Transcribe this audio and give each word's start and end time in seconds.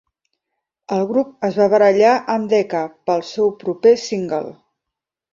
El 0.93 1.01
grup 1.09 1.43
es 1.47 1.59
va 1.59 1.67
barallar 1.73 2.13
amb 2.35 2.49
Decca 2.53 2.81
pel 3.09 3.21
seu 3.33 3.51
proper 3.65 3.93
single. 4.05 4.49